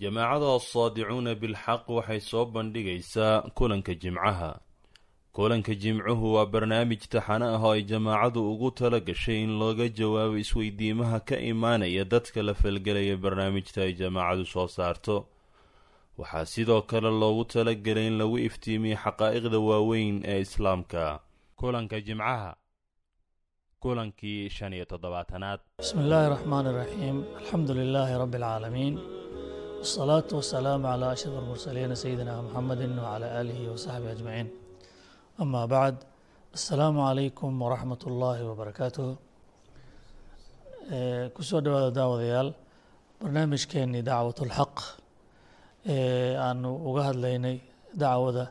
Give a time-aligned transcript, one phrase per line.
[0.00, 4.50] jamaacada asaadicuuna bilxaq waxay soo bandhigaysaa kulanka jimcaha.
[5.36, 10.36] Kulanka jimcuhu waa barnaamij taxano ah oo ay jamaacadu ugu tala gashay in looga jawaabo
[10.38, 15.16] isweydiimaha ka imaanaya dadka la falgelaya barnaamijta ay jamaacadu soo saarto.
[16.18, 21.20] Waxaa sidoo kale loogu talagelay in lagu iftiimiyo xaqaa'iqda waaweyn ee islaamka.
[21.56, 22.56] Kulanka jimcaha
[23.82, 25.60] kulankii shan iyo toddobaatanaad.
[25.78, 28.94] Bismi illaahi raxmaan iraxiim alxamdu lilaahi rabbi alcaalamiin
[29.77, 34.47] wالsalaatu wasalaamu calaa ashraf almursaliina sayidina muxamedi wcalaa aalihi wasaxbihi ajmaciin
[35.43, 35.97] ama bacd
[36.57, 39.07] assalaamu calaykum waraxmat ullaahi wabarakaatuh
[41.35, 42.49] kusoo dhawaada daawadayaal
[43.21, 44.75] barnaamijkeenii dacwat اlxaq
[45.93, 47.55] ee aanu uga hadlaynay
[48.03, 48.43] dacwada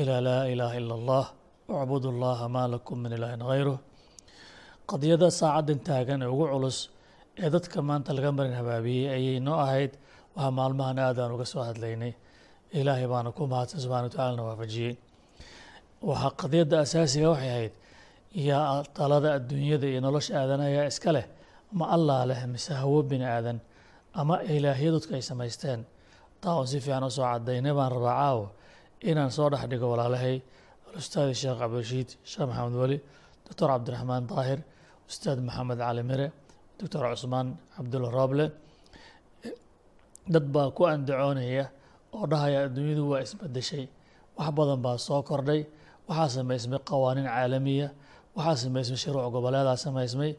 [0.00, 1.24] ilaa laa ilaaha ila allah
[1.72, 3.78] wacbudu llaha maa lakum min ilaahin hayruh
[4.90, 6.78] qadiyada saacaddan taagan ee ugu culus
[7.42, 9.92] ee dadka maanta laga marin habaabiyey ayay noo ahayd
[10.35, 12.13] waxaa maalmahan aadaan uga soo hadlaynay.
[12.79, 14.93] Ilaahay baana ku mahadsan subxana wa tacala na waafajiyey.
[16.09, 17.73] Waxaa qadiyadda asaasiga waxay ahayd
[18.49, 21.25] yaa talada adduunyada iyo nolosha aadana yaa iska leh
[21.73, 23.57] ama allaa leh mise hawo bini aadan?
[24.19, 25.79] Ama ilaahya dadku ay samaysteen?
[26.41, 28.45] Taa oon si fiican u soo cadaynay baan rabaa caawo
[29.09, 30.35] inaan soo dhex dhigo walaalahay.
[30.89, 32.97] Alustaadi sheekh cabdirashiid sheekh maxamed weli
[33.47, 34.59] doctor cabdiraxmaan daahir
[35.09, 36.27] ustaad maxamed cali mire
[36.79, 38.45] doctor cusmaan cabdulla rooble
[40.33, 41.65] dad baa ku andacoonaya
[42.15, 43.85] oo dhahaya adduunyadu waa isbedeshay
[44.37, 45.61] wax badan baa soo kordhay.
[46.09, 47.87] Waxaa samaysmay qawaaniin caalamiya.
[48.37, 50.31] Waxaa samaysmay shuruuc goboleedaa samaysmay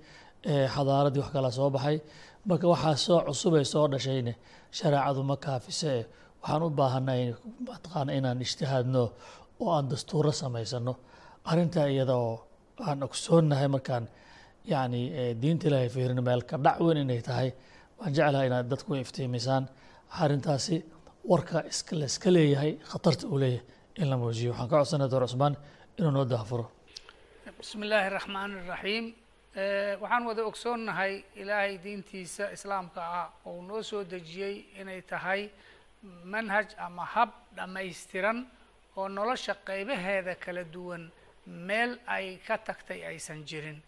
[0.75, 1.97] xadaaradii wax kala soo baxay.
[2.49, 4.33] Marka waxaa soo cusubay soo dhashayne
[4.79, 5.91] shareecadu ma kaafise.
[5.99, 6.05] Eh
[6.43, 7.23] waxaan u baahanay
[7.67, 9.03] mataqaana inaan ijtihaadno
[9.63, 10.93] oo aan dastuuro samaysano.
[11.51, 12.35] Arrintaa iyada oo
[12.87, 14.05] aan ogsoonnahay markaan
[14.71, 15.01] yacni
[15.41, 17.49] diinta ilaahay fiirino meel ka dhac weyn inay tahay
[17.99, 19.65] waan jeclahay inaad dadku iftiimisaan.
[20.23, 20.77] Arrintaasi
[21.31, 23.65] warka iska la iska leeyahay khatarta uu leeyahay
[24.01, 24.51] in la muujiyo.
[24.53, 25.55] Waxaan ka codsanaya doctor cusmaan
[25.99, 26.65] inuu noo daafuro
[27.59, 29.07] bismi illaahi raxmaan iraxiim
[30.03, 35.43] waxaan wada ogsoonnahay ilaahay diintiisa islaamka ah oo noo soo dejiyey inay tahay
[36.25, 38.39] manhaj ama hab dhammaystiran
[38.97, 41.03] oo nolosha qaybaheeda kala duwan
[41.47, 43.79] meel ay ka tagtay aysan jirin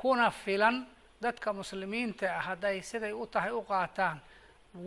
[0.00, 0.86] kuna filan
[1.22, 4.18] dadka muslimiinta ah hadday siday u tahay u qaataan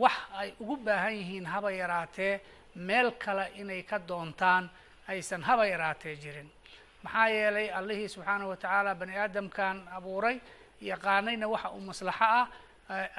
[0.02, 2.42] wax ay ugu baahan yihiin haba yaraatee
[2.76, 4.70] meel kale inay ka doontaan
[5.08, 6.50] aysan haba yaraatee jirin.
[7.04, 10.38] Maxaa yeelay allihii subxaanahu wa tacaala bani aadamkan abuuray
[10.82, 12.48] yaqaanayna waxa uu maslaxo ah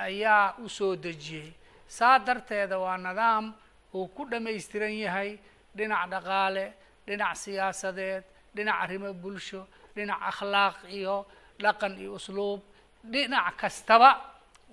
[0.09, 1.53] ayaa u soo dejiyey.
[1.89, 3.53] Saa darteeda waa nidaam
[3.95, 5.39] uu ku dhammaystiran yahay
[5.77, 6.73] dhinac dhaqaale
[7.07, 8.25] dhinac siyaasadeed
[8.57, 11.27] dhinac arrimo bulsho dhinac akhlaaq iyo
[11.63, 12.61] dhaqan iyo usluub
[13.05, 14.11] dhinac kastaba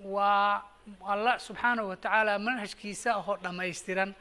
[0.06, 0.62] waa
[1.08, 4.14] alla subxaanahu wa tacaala manhajkiisa ahoo dhammaystiran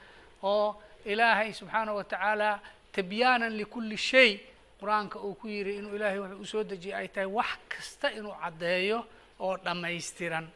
[0.42, 2.60] oo ilaahay subxaanahu wa tacaala
[2.92, 4.41] tibyaanan likulli shay
[4.80, 8.34] qur'aanka uu ku yidhi inuu ilaahay wuxuu u soo dejiyay ay tahay wax kasta inuu
[8.42, 9.04] caddeeyo
[9.41, 10.46] oo dhammaystiran.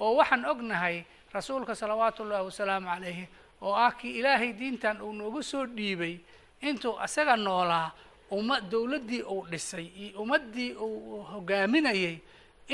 [0.00, 3.24] Oo waxaan ognahay rasuulka salawaatu ullaahi wasalaamu calayhi
[3.62, 6.18] oo ah kii ilaahay diintan uu noogu soo dhiibay
[6.60, 7.90] intuu asaga noolaa
[8.30, 12.18] umma dowladdii uu dhisay iyo ummaddii uu hogaaminayay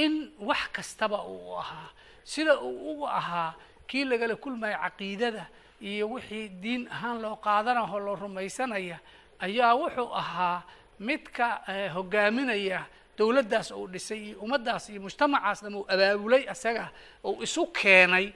[0.05, 0.15] in
[0.49, 1.89] wax kastaba uu ahaa.
[2.25, 3.55] Sida uu ugu ahaa
[3.89, 5.45] kii lagala kulmaya caqiidada
[5.81, 8.99] iyo wixii diin ahaan loo qaadanaho loo rumaysanaya
[9.47, 10.63] ayaa wuxuu ahaa
[11.07, 11.47] midka
[11.95, 12.81] hogaaminaya
[13.19, 16.85] dowladdaas uu dhisay iyo ummaddaas iyo mujtamacaas dham uu abaabulay asaga
[17.25, 18.27] uu isu keenay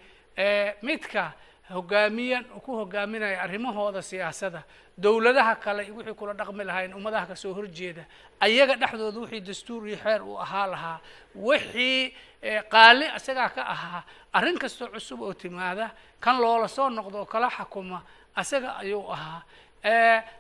[0.82, 1.32] midka
[1.70, 4.62] hogaamiyan ku hogaaminaya arrimahooda siyaasada.
[4.98, 8.04] Dowladaha kale wixii kula dhaqmi lahayn ummadaha ka soo horjeeda
[8.41, 10.98] ayaga dhexdooda wixii dastuur iyo xeer uu ahaa lahaa.
[11.34, 12.14] Wixii
[12.69, 18.02] qaali isagaa ka ahaa arrin kastoo cusub oo timaada kan loola soo noqdo kala xakuma
[18.37, 19.42] asaga ayuu ahaa.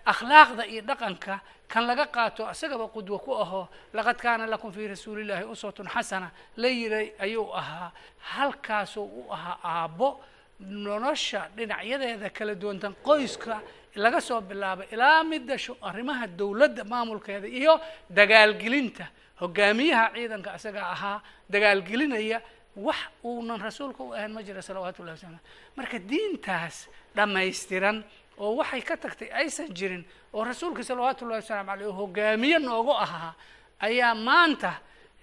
[0.06, 5.44] Akhlaaqda iyo dhaqanka kan laga qaato isagaba qudwo ku aho laqad kaana lakum fii rasuulillahi
[5.44, 7.92] uswatun xasana la yiray ayuu ahaa.
[8.34, 10.20] Halkaasuu u ahaa aabbo
[10.60, 13.60] nolosha dhinacyadeeda kala duwantan qoyska
[13.96, 17.80] laga soo bilaabo ilaa midda arrimaha dowladda maamulkeeda iyo
[18.10, 19.06] dagaalgelinta
[19.40, 22.40] hogaamiyaha ciidanka isaga ahaa dagaalgelinaya
[22.76, 25.40] wax uunan rasuulka u ahayn ma jira salawaatu ullahi wasalam
[25.76, 28.04] marka diintaas dhammaystiran
[28.38, 32.92] oo waxay ka tagtay aysan jirin oo rasuulka salawaatu ullahi wasalaamu aleyh oo hogaamiye noogu
[32.94, 33.34] ahaa
[33.80, 34.72] ayaa maanta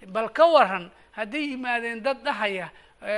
[0.06, 2.68] bal ka waran hadday yimaadeen dad dhahaya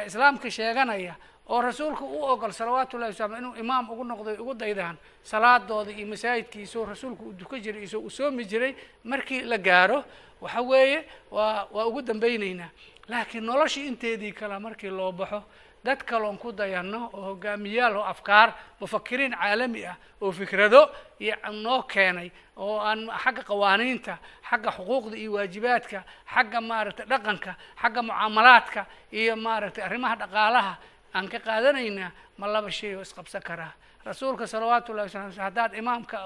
[0.07, 1.15] islaamka sheeganaya
[1.51, 6.07] oo rasuulka u ogol salawaatu ullahi wasalam inuu imaam ugu noqday ugu daydaan salaadooda iyo
[6.07, 8.73] masaajidkiisao rasuulku uu duka jiray isoo uu soomi jiray
[9.05, 10.05] markii la gaaro.
[10.41, 12.71] Waxa weeye waa waa ugu dambeyneynaa
[13.09, 15.43] laakiin noloshii inteedii kale markii loo baxo
[15.85, 20.89] dad kaloon ku dayanno oo hogaamiyaal oo afkaar mufakiriin caalami ah oo fikrado
[21.21, 24.19] iyo noo keenay oo aan xagga qawaaniinta
[24.51, 26.05] xagga xuquuqda iyo waajibaadka
[26.35, 27.53] xagga maaragtay dhaqanka
[27.83, 30.73] xagga mucaamalaadka iyo maaragtay arrimaha dhaqaalaha
[31.15, 33.73] aan ka qaadanaynaa ma laba shay oo isqabsan karaa
[34.05, 36.19] rasuulka salawaatu ullahi wasala sl haddaad imaamka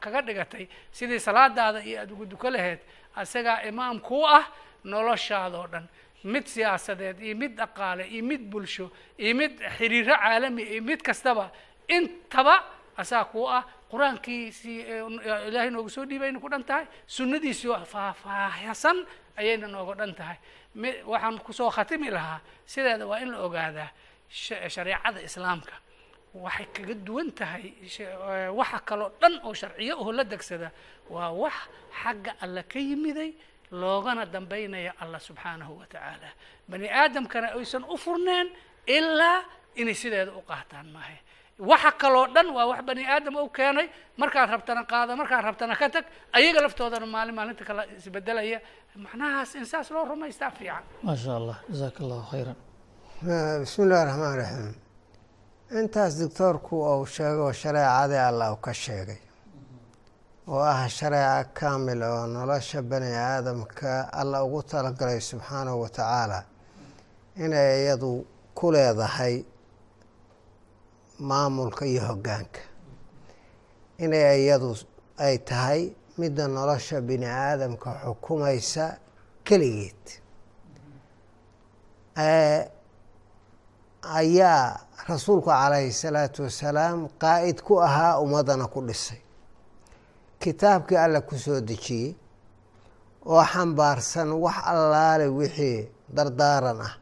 [0.00, 2.78] kaga dhigatay sidii salaadaada iyo aada ugu duko laheyd
[3.22, 4.44] isagaa imaam kuu ah
[4.84, 5.88] noloshaadoo dhan.
[6.24, 11.50] Mid siyaasadeed iyo mid dhaqaale iyo mid bulsho iyo mid xiriiro caalami iyo mid kastaba
[11.88, 12.62] intaba
[12.96, 14.78] asaa kuu ah qur'aankiisii
[15.48, 20.36] ilaahay noogu soo dhiibayna ku dhan tahay sunnadiisii faahfaahsan ayayna nooga dhan tahay.
[20.74, 23.90] Mi waxaan ku soo khatimi lahaa sideeda waa in la ogaadaa
[24.28, 25.72] shareecada islaamka
[26.34, 27.72] waxay kaga duwan tahay
[28.58, 30.70] waxa kaloo dhan oo sharciyo oo la degsada
[31.10, 31.54] waa wax
[32.02, 33.30] xagga alla ka yimiday
[33.70, 36.28] loogana dambaynaya allah subxaanahu wa tacaala.
[36.68, 38.48] Bani aadamkana aysan u furneen
[38.86, 39.44] ilaa
[39.76, 41.18] inay sideeda u qaataan maahe.
[41.58, 45.88] Waxa kaloo dhan waa wax bani aadam u keenay markaad rabtana qaada markaad rabtana ka
[45.94, 48.60] tag ayaga laftoodana maalin maalinta kale isbedelaya.
[48.96, 50.84] Macnahaas in saas loo rumaystaa fiican.
[51.02, 52.56] Maa sha allah jazaaka allahu khayran
[53.22, 54.74] bismi illahi raxmaan raxiim
[55.80, 59.20] intaas doctoorku uu sheego shareecadii allah u ka sheegay.
[60.48, 66.40] Oo ah shareeca kaamil oo nolosha bani aadamka alla ugu talagalay subxaanahu wa tacaala
[67.44, 68.10] inay iyadu
[68.58, 69.34] ku leedahay
[71.28, 72.60] maamulka iyo hoggaanka.
[74.04, 74.70] Inay iyadu
[75.26, 75.82] ay tahay
[76.18, 78.84] midda nolosha bini aadamka xukumaysa
[79.46, 80.04] keligeed
[84.02, 89.18] ayaa rasuulku calayhi salaatu wasalaam qaa'id ku ahaa ummadana ku dhisay.
[90.40, 92.14] Kitaabkii alla ku soo dejiyey
[93.26, 96.94] oo xambaarsan wax allaale wixii dardaaran ah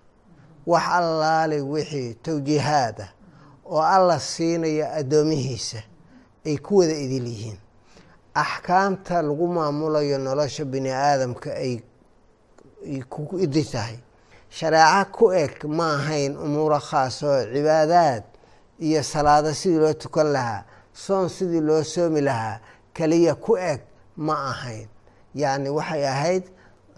[0.67, 3.11] wax allaale wixii tawjiihaad ah
[3.67, 5.81] oo alla siinaya addoomihiisa
[6.47, 7.59] ay ku wada idil yihiin.
[8.35, 11.81] Axkaamta lagu maamulayo nolosha bini aadamka ay
[13.09, 13.99] ku idi tahay
[14.51, 18.25] shareeco ku eg ma ahayn umuuro khaas oo cibaadaad
[18.81, 22.61] iyo salaado sidii loo tukan lahaa soon sidii loo soomi lahaa
[22.95, 23.81] keliya ku eg
[24.17, 24.89] ma ahayn.
[25.35, 26.45] Yacni waxay ahayd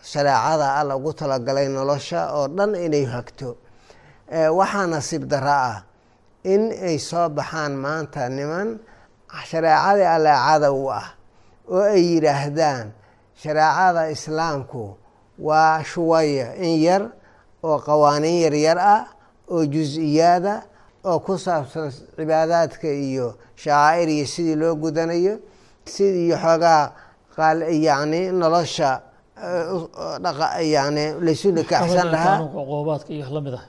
[0.03, 3.57] shareecada alla ugu talagalay nolosha oo dhan inay hagto.
[4.31, 5.83] Waxaa nasiib daro ah
[6.45, 8.79] in ay soo baxaan maanta niman
[9.51, 11.07] shareecadii alle cadow ah
[11.71, 12.93] oo ay yidhaahdaan
[13.35, 14.97] shareecada islaamku
[15.39, 17.03] waa shuwaya in yar
[17.63, 19.05] oo qawaaniin yaryar ah
[19.51, 20.63] oo jus-iyaada
[21.05, 25.35] oo ku saabsan cibaadaadka iyo shacaa'ir iyo sidii loo gudanayo
[25.85, 26.93] sidii xoogaa
[27.87, 29.01] yani nolosha
[30.63, 32.37] yani laysu nikaaxsan lahaa.
[32.37, 32.41] ah.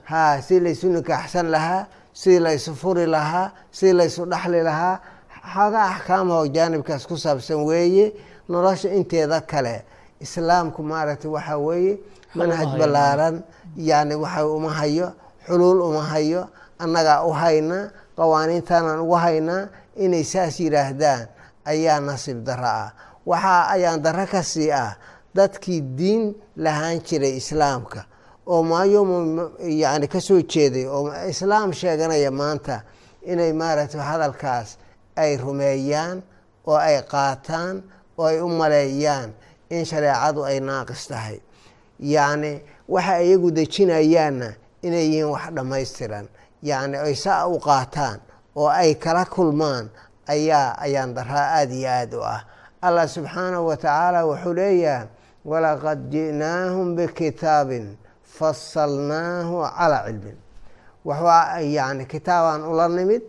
[0.04, 5.00] Ha sidii laysu nikaaxsan lahaa sidii laysu furi lahaa sidii laysu dhaxli lahaa.
[5.54, 8.14] Xoogaa axkaamaho jaanibkaas ku saabsan weeye
[8.50, 9.86] nolosha inteeda kale.
[10.22, 11.98] Islaamku maaragtay waxaa weeye
[12.36, 13.44] manhaj ballaaran
[13.78, 15.14] yani waxa uma hayo
[15.48, 16.48] xuluul uma hayo
[16.80, 21.28] annagaa u hayna qawaaniintaanaan ugu haynaa inay saas yidhaahdaan
[21.66, 22.92] ayaa nasiib darro ah.
[23.26, 24.96] Waxaa ayaan darro ka sii ah
[25.36, 28.06] dadkii diin lahaan jiray islaamka
[28.46, 29.18] oo maayomo
[29.62, 32.82] yani ka soo jeeday oo islaam sheeganaya maanta
[33.22, 34.78] inay maaragtay hadalkaas
[35.16, 36.24] ay rumeeyaan
[36.66, 37.84] oo ay qaataan
[38.18, 39.30] oo ay u maleeyaan
[39.70, 41.38] in shareecadu ay naaqis tahay
[42.00, 46.28] yacni waxa iyagu dejinayaanna inay yihiin wax dhammaystiran.
[46.64, 48.20] Yacni ay saa u qaataan
[48.56, 49.90] oo ay kala kulmaan
[50.28, 52.42] ayaa ayaan daraa aada iyo aada u ah.
[52.82, 55.08] Allah subxaanahu wa tacaala wuxuu leeyahay
[55.46, 60.38] walaqad ji'naahum bikitaabin fasalnaahu calaa cilmin.
[61.76, 63.24] Yani kitaabaan ula nimid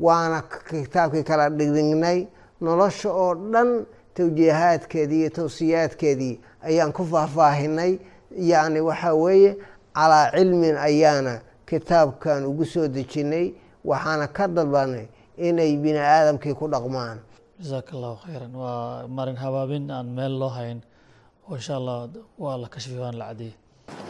[0.00, 2.26] waana kitaabkii kala dhigdhignay
[2.60, 7.98] nolosha oo dhan tawjiihaadkeedii iyo tawsiyaadkeedii ayaan ku faahfaahinay
[8.38, 9.56] yacni waxaa weeye
[9.94, 17.18] calaa cilmin ayaana kitaabkan ugu soo dejinay waxaana ka dalbanay inay bini aadamkii ku dhaqmaan.
[17.60, 18.52] Jasaaka allahu khayran.
[18.52, 20.80] Waa marin habaabin aan meel loo hayn.
[21.48, 23.54] Oo insha allah waa la kashfi waan la cadiyey.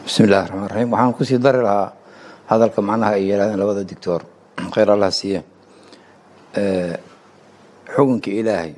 [0.03, 1.93] Bismi illahi raxmaan raxiim waxaan ku sii dari lahaa
[2.51, 4.21] hadalka macnaha ay yidhahdeen labada doctor.
[4.73, 5.39] Khayr allah siiye
[7.95, 8.73] xukunka ilaahay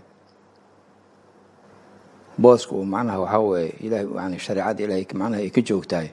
[2.42, 6.10] booska uu macnaha waxaa weeye ilahay shareecada ilaahay macnaha ay ka joogtahay.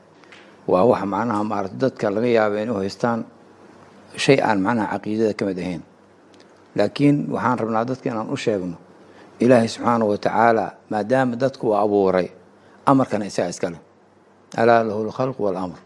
[0.71, 3.21] Waa wax macnaha maarata dadka laga yaaba u haystaan
[4.25, 5.83] shay aan macnaha caqiidada ka mid ahayn.
[6.77, 8.77] Laakiin waxaan rabnaa dadka inaan u sheegno
[9.41, 12.29] ilaahay subxaanahu wa tacaala maadaama dadku uu abuuray
[12.87, 13.79] amarkana isaga iskale
[14.57, 15.79] alaa lahu lkhalqu waalamr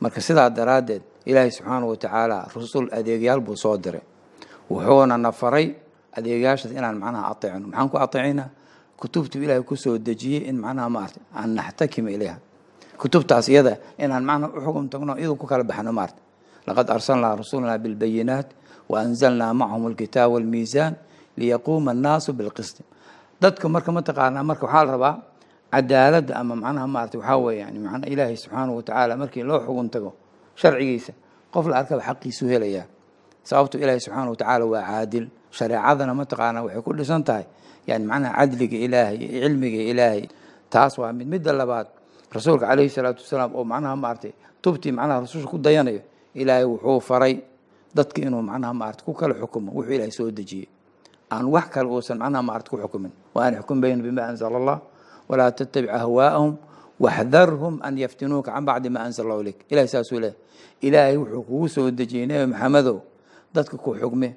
[0.00, 4.02] marka sidaa daraaddeed ilaahay subxaanahu watacaala rusul adeegyaal buu soo diray.
[4.70, 5.66] Wuxuuna na faray
[6.16, 7.66] adeegyaashaas inaan macnaha ateecno.
[7.68, 8.48] Maxaan ku ateecaynaa
[9.00, 12.38] kutubtu ilaahay ku soo dejiyey in macnaha maarata aan naxtakima ilayha.
[12.98, 16.20] Kutubtaas iyada inaan macnaha u tagno iyadu ku kala baxno maarata
[16.66, 18.48] laqad arsalnaa rasulana bilbayinaat
[18.88, 20.94] wa anzalnaa macahum alkitaab walmiisaan
[21.36, 22.82] liyaquuma annaasu bilqisti.
[23.40, 25.14] Dadka marka mataqaanaa marka waxaa la rabaa
[25.74, 30.10] cadaaladda ama macnaha maarata waxaa weeye yani macnaha ilaahay subxaanahu watacaala markii loo xugun tago
[30.60, 31.12] sharcigiisa
[31.52, 32.86] qof la arkaba xaqiisu helayaa.
[33.42, 35.26] Sababtu ilaahay subxaanahu watacaala waa caadil.
[35.50, 37.44] Shareecadana mataqaanaa waxay ku dhisan tahay
[37.86, 40.24] yani macnaha cadliga ilaahay iyo cilmiga ilaahay
[40.70, 41.86] taas waa mid midda labaad
[42.32, 46.00] rasuulka calayhi salaatu wasalaam oo macnaha maaragtay tubtii macnaha rasuulka ku dayanayo
[46.34, 47.34] ilaahay wuxuu faray
[47.94, 50.68] dadka inuu macnaha maarata ku kala xukumo wuxuu ilaahay soo dejiyey
[51.30, 54.78] aan wax kale uusan macnaha maarata ku xukumin wa an ixkum bayna bima anzala allah
[55.28, 56.56] walaa tattabic ahwaa'ahum
[57.00, 60.36] waxdarhum an yaftinuuka can bacdi ma anzala allahu ilayk ilahay saasuu leehay
[60.80, 62.98] ilaahay wuxuu kugu soo dejiyey nebi maxamedow
[63.54, 64.34] dadka ku xugme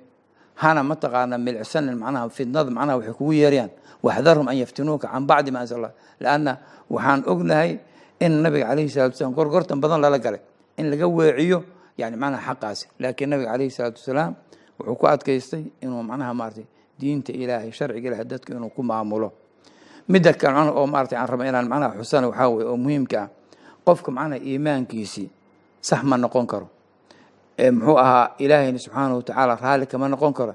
[0.62, 3.72] hana mataqaana milcsanin macnaha fidnada macnaha waxay kugu yeerayaan.
[4.04, 6.58] Waxdarhum an yaftinuuka can bacdi ma allah lanna
[6.90, 7.80] waxaan ognahay
[8.20, 10.42] in nabiga calayhi salatu wasalaam gorgortan badan lala galay.
[10.78, 11.64] In laga weeciyo
[11.98, 12.86] yani macnaha xaqaasi.
[13.00, 14.34] Laakiin nabiga calayhi salaatu wasalaam
[14.80, 16.66] wuxuu ku adkaystay inuu macnaha maaragtay
[17.00, 19.34] diinta ilaahay sharciga ilahay dadka inuu ku maamulo.
[20.10, 23.30] Midda kale oo maaragtay aan raba inaan macnaha xusana waxaa weye oo muhiimka ah
[23.86, 25.30] qofka macnaha iimaankiisii
[25.82, 26.70] sax ma noqon karo
[27.58, 30.54] muxuu ahaa ilaahayna subxaanahu watacaala raalli kama noqon karo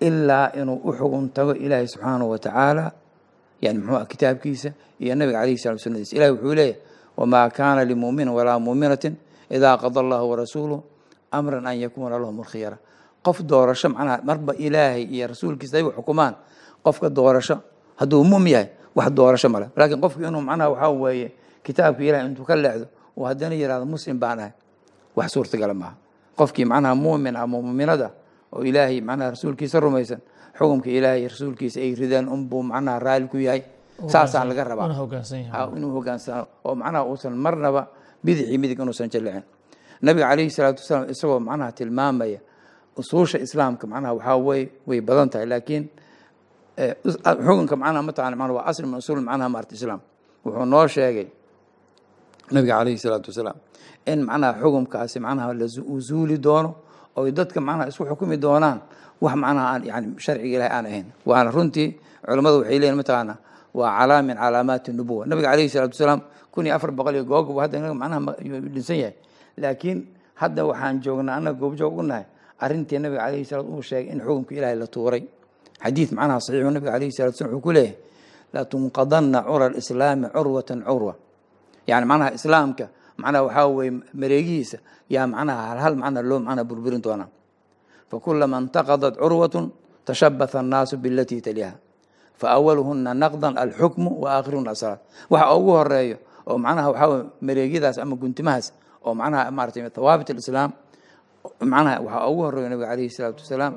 [0.00, 2.92] ilaa inuu u xugun tago ilaahay subxaanahu watacaala
[3.62, 6.80] yani muxuu ah kitaabkiisa iyo nabiga calayhi salatu sunadiisa ilahi wuxuu leeyahay
[7.16, 9.14] wamaa kaana limuminin walaa muminatin
[9.50, 10.82] idaa qada allahu warasuuluhu
[11.30, 12.78] amran an yakuuna lahum alkhiyara
[13.26, 16.34] qof doorasho macnaha marba ilaahay iyo rasuulkiisa ay xukumaan
[16.84, 17.56] qofka doorasho
[18.00, 21.28] hadduu mum yahay wax doorasho male laakiin qofku inuu macnaha waxaa weeye
[21.64, 22.86] kitaabka ilahay intuu ka leexdo
[23.18, 24.52] oo haddana yihahdo muslim baan ahay.
[25.16, 25.96] Wax suurtagala maaha
[26.38, 28.08] qofkii macnaha muumin ama muuminada
[28.54, 30.20] oo ilaahay macnaha rasuulkiisa rumaysan
[30.58, 33.62] xukumka ilaahay rasuulkiisa ay ridaan unbuu macnaha raali ku yahay.
[34.12, 34.86] Saasaan laga rabaa.
[35.76, 37.82] inuu hogaansano oo macnaha uusan marnaba
[38.24, 39.42] bidixii midig inuusan jallicin
[40.02, 42.38] nabiga calayhi salaatu wasalaam isagoo macnaha tilmaamaya
[42.98, 45.84] usuusha islaamka macnaha waxaa wey way badan tahay laakiin
[47.46, 50.00] xukunka macnaha mataqana waa asl min usuul macnaha maarta islaam.
[50.44, 51.26] Wuxuu noo sheegay
[52.50, 53.56] nabiga calayhi salaatu wasalaam.
[54.06, 55.52] In macnaha xukumkaasi macnaha
[55.84, 56.74] uu zuuli doono
[57.16, 58.78] oy dadka macnaha isku xukumi doonaan
[59.20, 61.06] wax macnaha aan yani sharciga ilahi aan ahayn.
[61.26, 61.88] Waana runtii
[62.24, 63.34] culammadu waxay leeyihiin mataqaana
[63.74, 66.20] waa calaa min calaamaati nubuwa nabiga calayhi salaatu wasalaam
[66.52, 68.20] kun iyo afar boqol iyo googob hadda inaga macnaha
[68.74, 69.14] dhinsan yahay.
[69.58, 69.98] Laakiin
[70.40, 72.24] hadda waxaan joognaa annaga goobjoog u nahay
[72.64, 75.22] arrintii nabiga calayhi salaatu uu sheegay in xukumka ilaahay la tuuray.
[75.84, 77.96] Xadiid macnaha saxiixu nabiga calayhi salatu wasalam wuxuu ku leeyahay
[78.54, 81.14] latunqadanna cura alislaami curwatan curwa
[81.90, 82.84] yani macnaha islaamka
[83.22, 83.90] macnaha waxaa weye
[84.20, 84.78] mareegihiisa
[85.14, 87.28] yaa macnaha halhal macna loo macnaha burburin doonaa
[88.10, 89.66] fakulama intaqadat curwatun
[90.06, 91.72] tashabatha annaasu bilatii taliha
[92.40, 95.00] faawaluhuna naqdan alxukmu wa aakhiruhuna asalaat
[95.32, 96.16] waxa ugu horeeyo
[96.50, 98.66] oo macnaha waxaa weye mareegyadaas ama guntimahaas
[99.06, 100.70] oo macnaha maratay thawaabit alislaam
[101.72, 103.74] macnaha waxaa ugu horeeyo nabiga calayhi salaatu wasalaam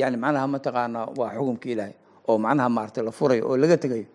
[0.00, 1.94] yani macnaha mataqaanaa waa xukumka ilaahay
[2.28, 4.06] oo macnaha maaragtay la furayo oo laga tegayo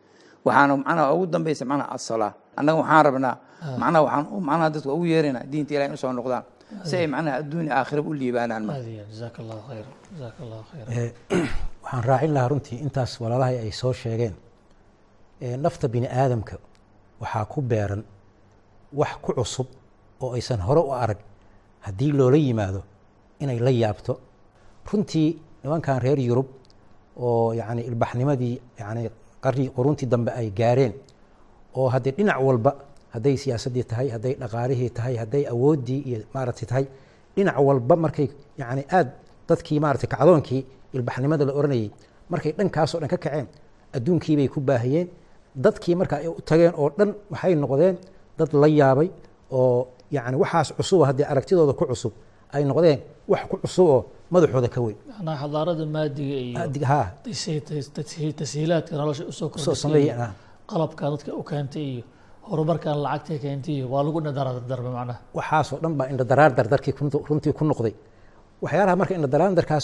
[0.46, 3.36] waxaana macnaha ugu dambeysa macnaha asalaa annaga waxaan rabnaa
[3.82, 6.44] macnaha waxaan macnaha dadka ugu yeeraynaa diinta ilahay in u soo noqdaan.
[6.84, 8.64] Si ay macnaha adduunya aakhiraba u liibaanaan
[9.68, 9.86] khayr
[11.84, 14.36] waxaan raacin lahaa runtii intaas walaalahay ay soo sheegeen.
[15.66, 16.58] Nafta bini aadamka
[17.22, 18.04] waxaa ku beeran
[19.00, 19.68] wax ku cusub
[20.22, 21.20] oo aysan hore u arag
[21.86, 22.82] haddii loola yimaado
[23.40, 24.14] inay la yaabto.
[24.92, 25.30] Runtii
[25.64, 26.48] nimankan reer yurub
[27.18, 29.10] oo yani ilbaxnimadii yani
[29.44, 30.94] qarni quruntii dambe ay gaareen
[31.80, 32.72] oo haddee dhinac walba
[33.16, 36.86] hadday siyaasaddii tahay hadday dhaqaalihii tahay hadday awooddii iyo maaragtay tahay
[37.36, 38.28] dhinac walba markay
[38.62, 39.10] yani aad
[39.50, 40.62] dadkii maaragtay kacdoonkii
[40.98, 41.90] ilbaxnimada la oranayay
[42.34, 43.48] markay dhankaasoo dhan ka kaceen
[43.96, 45.08] adduunkiibay ku baahiyeen.
[45.66, 47.96] Dadkii marka ay u tageen oo dhan waxay noqdeen
[48.40, 49.10] dad la yaabay
[49.58, 52.14] oo yani waxaas cusuba haddii aragtidooda ku cusub
[52.56, 53.00] ay noqdeen
[53.32, 54.00] wax ku cusub oo
[54.34, 54.98] madaxooda ka weyn.
[55.42, 56.58] Xadaarada maadiga iyo
[58.40, 60.08] tashiilaadka nolosha u soo soo kordhisay.
[60.72, 62.04] Qalabka dadka u keentay iyo
[62.50, 64.20] horumarkan lacagta keentay iyo waa lagu
[64.70, 65.20] darbe macnaha.
[65.38, 66.26] Waxaasoo dhan baa indha
[67.30, 67.94] runtii ku noqday.
[68.64, 69.28] Waxyaalaha marka indha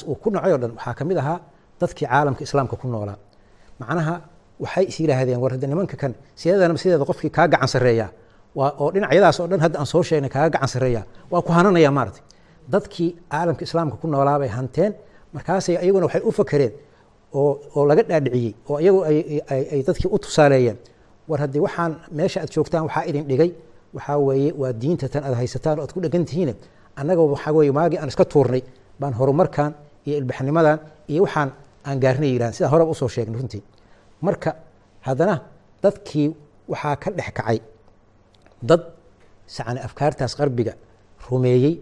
[0.09, 1.39] uu ku nacay oo dhan waxaa ka mid ahaa
[1.81, 3.17] dadkii caalamka islaamka ku noolaa
[3.81, 4.13] macnaha
[4.63, 8.07] waxay is yidhaahdeen war nimanka kan sideedana sideeda qofkii kaa gacan sarreeya
[8.55, 11.91] waa oo dhinacyadaas oo dhan hadda aan soo sheegnay kaaga gacan sarreeya waa ku hananaya
[11.97, 12.23] maaragtay.
[12.73, 14.91] Dadkii caalamka islaamka ku noolaa hanteen.
[15.33, 16.73] Markaasay iyaguna waxay u fakereen
[17.33, 18.99] oo laga dhaadhiciyey oo iyagu
[19.73, 20.77] ay dadkii u tusaaleeyeen.
[21.29, 23.51] War haddii waxaan meesha aad joogtaan waxaa idin dhigay
[23.95, 26.55] waxaa weeye waa diinta tan aad haysataan oo aad ku dhegan tihiin
[26.99, 28.61] annaga waxaa weye maagii aan iska tuurnay
[28.99, 29.71] baan horumarkan
[30.07, 30.77] iyo ilbaxnimadan
[31.11, 31.49] iyo waxaan
[31.87, 33.61] aan gaarnay yidhahan sidaan horeba u soo sheegnay runtii.
[34.25, 34.49] Marka
[35.07, 35.35] haddana
[35.83, 36.27] dadkii
[36.71, 37.57] waxaa ka dhex kacay
[38.69, 38.81] dad
[39.55, 40.73] sacni afkaartaas qarbiga
[41.29, 41.73] rumeeyey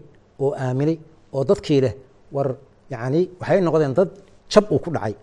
[0.44, 0.96] oo aaminay
[1.36, 1.94] oo dadkii leh
[2.34, 2.48] war
[2.92, 4.10] yacni waxay noqdeen dad
[4.52, 5.14] jab uu ku dhacay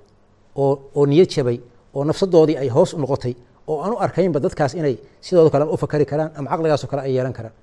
[0.55, 1.57] oo niyad jabay
[1.95, 3.33] oo nafsadoodii ay hoos noqotay
[3.67, 4.95] oo aan u arkaynba dadkaas inay
[5.25, 7.53] sidooda kale u fakari karaan ama caqligaasoo kale ay yeelan karaan.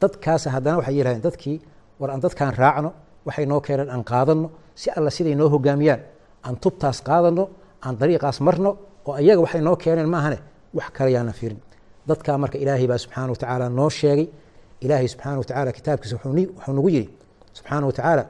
[0.00, 1.56] Dadkaas haddana waxay yidhahdeen dadkii
[2.00, 2.90] war aan dadkaan raacno
[3.26, 4.48] waxay noo keeneen aan qaadanno
[4.80, 6.00] si alla siday noo hogaamiyaan
[6.46, 7.44] aan tubtaas qaadanno
[7.84, 8.70] aan dariiqaas marno
[9.08, 10.38] oo ayaga waxay noo keeneen maahane
[10.78, 11.60] wax kale yaana fiirin.
[12.08, 14.26] Dadkaa marka ilaahay baa subxaana wa tacaala noo sheegay.
[14.84, 17.08] Ilaahay subxaana wa tacaala kitaabkiisa wuxuu nagu yidhi
[17.56, 18.24] subxaana wa tacaala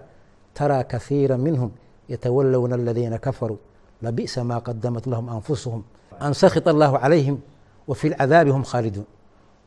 [0.58, 1.70] taraa kahiira minhum
[2.12, 3.58] yatawallawna aladiina kafaruu
[4.05, 5.81] labi'sa maa qadamat lahum anfusuhum
[6.25, 7.38] an sakhita allahu calayhim
[7.89, 9.05] wa fi lcadaabi hum khaaliduun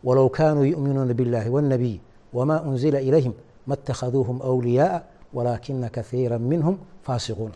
[0.06, 1.96] walow kaanuu yu'minuuna biاllahi wاnnabiy
[2.36, 3.32] wma unzila ilayhim
[3.68, 4.98] ma اtakhaduuhum أwliyaءa
[5.36, 6.74] walaakina kahiira minhum
[7.06, 7.52] faasiquun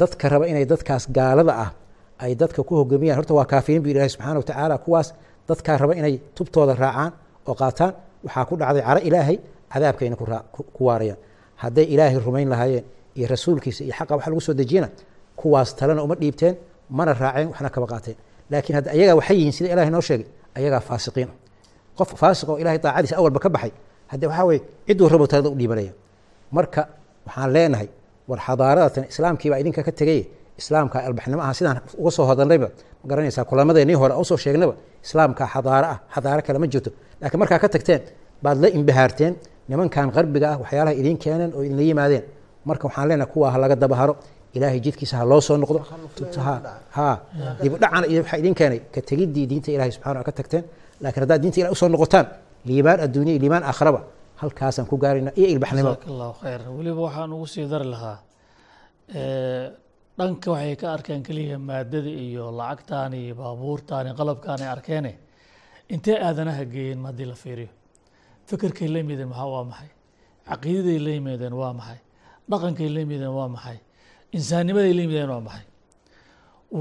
[0.00, 1.70] dadka raba inay dadkaas gaalada ah
[2.24, 5.08] ay dadka ku hogaamiyaan horta waa kaafiriin bu ilahi subxana wa tacaala kuwaas
[5.48, 7.10] dadkaa raba inay tubtooda raacaan
[7.48, 7.92] oo qaataan
[8.24, 9.36] waxaa ku dhacday caro ilaahay
[9.72, 11.18] cadaabkayna ku raa- ku- ku waarayaan
[11.62, 12.84] hadday ilaahay rumayn lahaayeen
[13.18, 14.88] iyo rasuulkiisa iyo xaqa wax lagu soo dejiyana
[15.41, 16.55] kuwaas talena uma dhiibteen
[16.97, 18.15] mana raaceen waxna kaba qaateen.
[18.51, 20.27] Laakiin hadda ayagaa waxay yihiin sida ilahay noo sheegay
[20.57, 21.29] ayagaa faasiqiin.
[21.97, 23.71] Qof faasiq oo ilahay daacadiisa awalba ka baxay
[24.11, 25.93] hadde waxaa weye cidduu rabo talada u dhiibanaya.
[26.51, 26.81] Marka
[27.27, 27.87] waxaan leenahay
[28.29, 30.21] war xadaaradatan islaamkii baa idinka ka tegay
[30.61, 32.67] islaamka albaxnimo aha sidaan uga soo hodalnayba
[33.01, 34.73] ma garanaysaa kulamadeenii hore u soo sheegnaba
[35.05, 36.89] islaamka xadaaro ah xadaaro kale ma jirto.
[37.21, 38.01] Laakiin markaa ka tagteen
[38.43, 39.33] baad la imbihaarteen
[39.69, 42.23] nimankan qarbiga ah waxyaalaha idiin keeneen oo idinla yimaadeen.
[42.65, 44.13] Marka waxaan leenahay kuwaa ha dabaharo
[44.55, 45.79] ilaahay jidkiisa ha loo soo noqdo.
[46.45, 46.53] Ha
[46.97, 47.07] ha.
[47.63, 50.63] Dibudhacana waxaa idin keenay ka tegiddii diinta ilahay subxana ka tagteen.
[51.01, 52.25] Laakiin haddaad diinta ilahay u soo noqotaan
[52.67, 54.01] liibaan adduunya iyo liibaan aakhiraba
[54.41, 55.89] halkaasaan ku gaarayna iyo ilbaxnimo.
[55.93, 58.17] Jazaaka allahu khayr weliba waxaan ugu sii dari lahaa
[60.17, 65.11] dhanka waxay ka arkeen keliya maadada iyo lacagtaan iyo baabuurtaan iyo qalabkaan ay arkeene
[65.93, 67.69] intee aadanaha geeyeen ma haddii la fiiriyo?
[68.49, 69.89] Fikirkay la yimideen maxaa waa maxay?
[70.49, 71.99] Caqiidaday la yimideen waa maxay?
[72.49, 73.77] Dhaqankay la yimideen waa maxay
[74.37, 75.65] insaannimaday la yimideen waa maxay?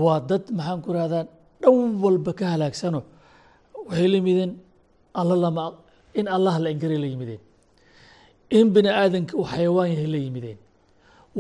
[0.02, 1.24] Waa dad maxaan ku rahdaa
[1.62, 3.00] dhan walba ka halaagsano.
[3.86, 4.50] Waxay la yimideen
[5.20, 5.64] alla lama
[6.18, 7.40] in allah la inkaray la yimideen.
[8.58, 10.58] In bini aadanka uu xayawaan yahay la yimideen.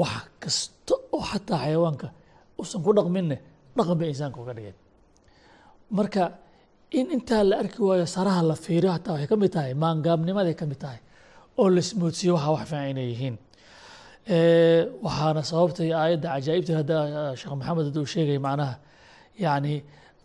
[0.00, 2.06] Wax kasta oo xataa xayawaanka
[2.60, 3.36] uusan ku dhaqminne
[3.76, 4.76] dhaqan bay insaanka uga dhigeen.
[5.96, 6.22] Marka
[6.98, 10.64] in intaa la arki waayo saraha la fiiriyo hataa waxay ka mid tahay maangaabnimaday ka
[10.70, 11.00] mid tahay
[11.60, 13.36] oo la ismoodsiiyo waxa wax fiican inay yihiin
[14.28, 18.74] waxaana sababtay aayadda cajaa'ibta eh, sheekh maxamed hadda uu sheegay macnaha
[19.44, 19.74] yacni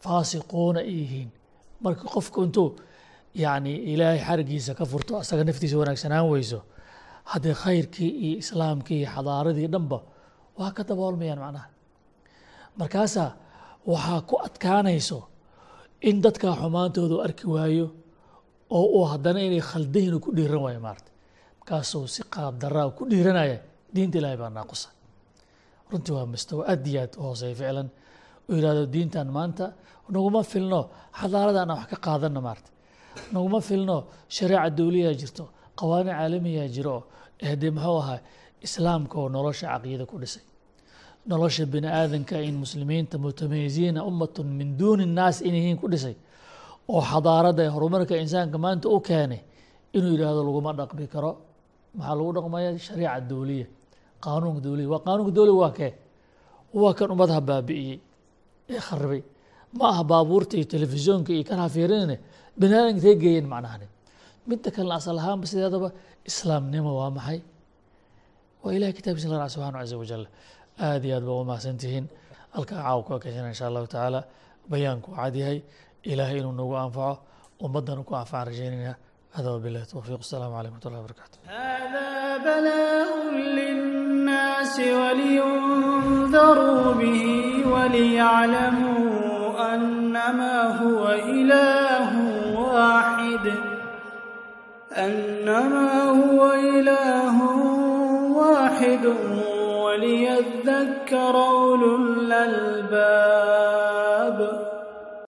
[0.04, 1.30] faasiquuna ay yihiin.
[1.84, 2.76] Marka qofku intuu
[3.44, 6.60] yacni ilaahay xarigiisa ka furto asaga naftiisa wanaagsanaan weyso
[7.32, 10.00] haddii khayrkii iyo islaamkii iyo xadaaradii dhanba
[10.58, 11.68] waa ka daboolmayaan macnaha.
[12.80, 13.32] Markaasaa
[13.88, 15.20] waxaa ku adkaanayso
[16.02, 17.88] in dadkaa xumaantoodu arki waayo
[18.70, 21.12] oo uu haddana inay khaldahin ku dhiiran waayo maarata
[21.60, 23.60] markaasuu si qaab daraa ku dhiiranaya
[23.96, 24.90] diinta ilaahay baa naaqusa
[25.92, 27.90] runtii waa mustawa aad iyo aad u ficlan.
[28.50, 29.66] Uu yidhahdo diintan maanta
[30.14, 30.80] naguma filno
[31.20, 32.70] xadaaradan aan wax ka qaadana maarata
[33.34, 33.96] naguma filno
[34.36, 35.44] shareeca dawliyaa jirto
[35.80, 36.96] qawaaniin caalamiyaa jiro
[37.48, 38.20] ee dee muxuu ahaa
[38.66, 40.44] islaamka oo nolosha caqiida ku dhisay.
[41.30, 46.16] Nolosha bini aadanka in muslimiinta mutamayisiina ummatun min duuni nnaas inay yihiin ku dhisay.
[46.92, 49.42] Oo xadaaradda ee horumarka insaanka maanta u keenay
[49.96, 51.32] inuu yidhaahdo laguma dhaqmi karo.
[51.98, 52.70] Maxaa lagu dhaqmaya?
[52.88, 53.68] Shariica dawliya
[54.25, 55.91] qaanuunka dawliya waa qaanuunka dawliga waa kee
[56.83, 57.99] waa kan ummadaha baabi'iyey
[58.75, 59.21] ee kharibay
[59.79, 62.17] ma aha baabuurta iyo telefishoonka iyo kan hafiirinine
[62.59, 63.87] bini aadanka intay geeyeen macnahani
[64.49, 65.89] midda kalena asal ahaanba sideedaba
[66.31, 67.41] islaamnimo waa maxay
[68.63, 70.25] waa ilahay kitaabkiisa la raaca subxaana caza wajal
[70.87, 72.07] aad iyo aad baa u mahadsantihiin
[72.55, 74.21] halkaa caaw ka kashana insha allahu tacaala
[74.71, 75.59] bayaanku uu cad yahay
[76.11, 77.15] ilaahay inuu nagu anfaco
[77.65, 78.95] ummaddana ku anfacaan rajaynayna
[79.37, 82.07] hada wabillahi towfiiq asalaamu calaykum watullahi wabarakatu هذا
[82.47, 83.09] بلاء
[84.80, 92.10] الناس ولينذروا به وليعلموا أنما هو إله
[92.60, 93.54] واحد
[94.98, 97.42] أنما هو إله
[98.36, 99.14] واحد
[99.84, 103.43] وليذكر أولو الألباب